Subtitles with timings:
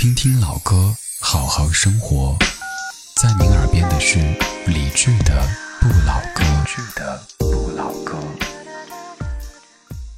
[0.00, 2.34] 听听老歌，好好生活。
[3.20, 4.18] 在您耳边的是
[4.66, 5.46] 理智的
[5.82, 6.42] 《不老歌》。
[7.36, 8.16] 不老歌。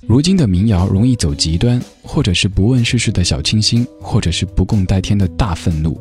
[0.06, 6.00] 如今的民谣容易走极端，或者是不问世事的小清新，或者是不共戴天的大愤怒。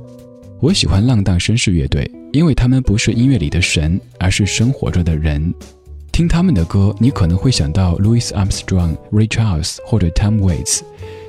[0.60, 5.52] 我喜欢浪荡绅士乐队，因为他们不是音乐里的神，而是生活着的人。
[6.12, 10.82] 听他们的歌，你可能会想到 Louis Armstrong、Ray Charles 或者 Tom Waits，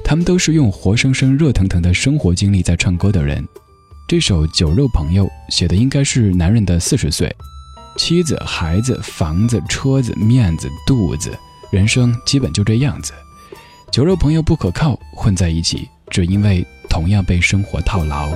[0.05, 3.47] 他们都是用活生生、热腾腾的生活经历在唱歌的人。
[4.09, 7.35] 这首《酒肉朋友》写的应该是男人的四十岁，
[7.97, 11.31] 妻子、孩子、房子、车子、面子、肚子，
[11.71, 13.13] 人生基本就这样子。
[13.91, 18.29] 酒肉朋友不可靠，混在一起，只因为同样被生活套牢。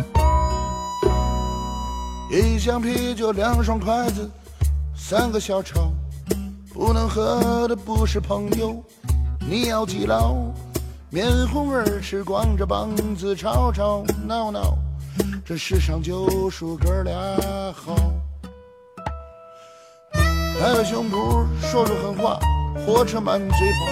[2.31, 4.31] 一箱啤酒，两双筷子，
[4.97, 5.93] 三个小炒。
[6.73, 8.85] 不能喝的不是朋友，
[9.49, 10.37] 你要记牢。
[11.09, 14.77] 面红耳赤，光着膀子吵吵闹闹，
[15.45, 17.15] 这世上就数哥俩
[17.73, 17.95] 好。
[20.13, 22.41] 拍拍胸脯说说狠话，
[22.85, 23.87] 火车满嘴跑。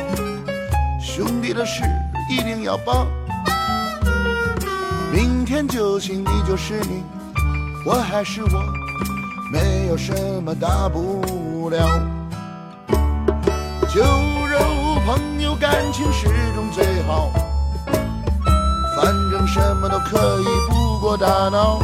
[1.01, 1.85] 兄弟的事
[2.29, 3.07] 一定要帮。
[5.13, 7.05] 明天就行，你就是你，
[7.87, 8.49] 我还是我，
[9.53, 11.87] 没有什么大不了。
[13.89, 14.59] 酒肉
[15.07, 16.27] 朋友感情是
[19.85, 21.79] 么都可以不过大脑。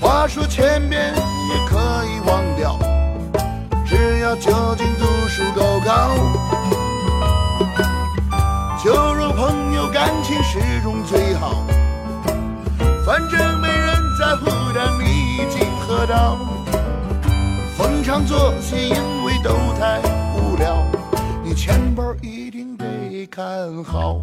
[0.00, 2.78] 话说千遍也可以忘掉，
[3.84, 6.16] 只要酒精度数够高。
[8.82, 11.62] 酒肉朋友感情始终最好，
[13.04, 16.38] 反正没人在乎当你已经喝到。
[17.76, 20.00] 逢场作戏，因为都太
[20.34, 20.82] 无聊。
[21.44, 24.22] 你钱包一定得看好。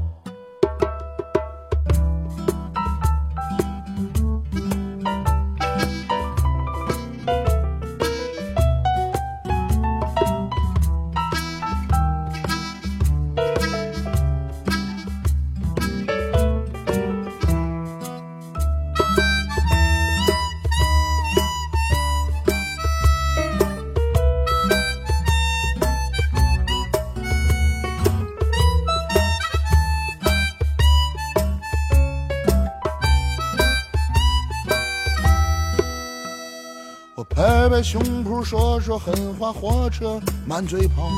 [37.67, 41.09] 拍拍胸脯说说狠话，火车满嘴跑，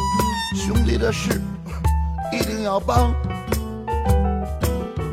[0.56, 1.40] 兄弟的事
[2.34, 3.14] 一定要帮。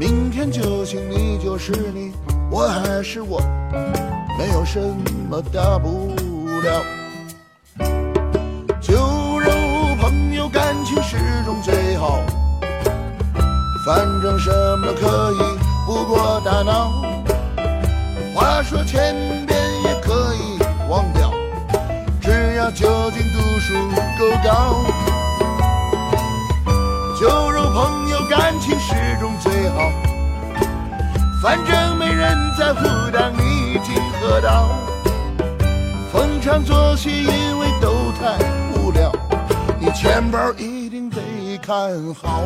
[0.01, 2.11] 明天就行，你就是你，
[2.51, 3.39] 我还是我，
[4.39, 4.81] 没有什
[5.29, 6.09] 么大不
[6.63, 6.83] 了。
[8.81, 8.95] 酒
[9.39, 9.51] 肉
[10.01, 12.19] 朋友感情始终最好，
[13.85, 16.91] 反正什么都可以不过大脑。
[18.35, 19.46] 话说前
[22.67, 23.75] 只要酒精度数
[24.19, 24.85] 够高。
[27.19, 29.91] 酒肉朋友感情始终最好，
[31.43, 32.83] 反正没人在乎
[33.13, 34.69] 当你已经喝到。
[36.13, 38.37] 逢场作戏，因为都太
[38.75, 39.13] 无聊，
[39.79, 41.21] 你钱包一定得
[41.63, 41.75] 看
[42.15, 42.43] 好。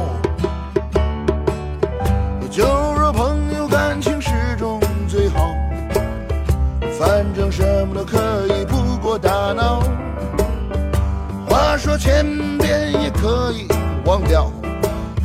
[2.50, 2.64] 酒
[2.98, 5.54] 肉朋友感情始终最好。
[6.98, 8.18] 反正什么都可
[14.10, 14.50] 忘掉，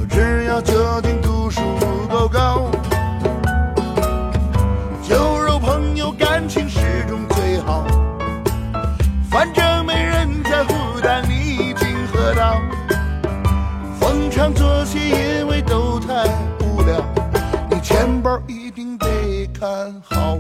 [0.07, 1.59] 只要酒精度数
[2.07, 2.69] 够高。
[5.01, 7.83] 酒肉朋友感情始终最好，
[9.27, 12.61] 反正没人在乎，但你已经喝到。
[13.99, 16.23] 逢场作戏，因为都太
[16.59, 17.03] 无聊，
[17.71, 20.37] 你钱包一定得看好。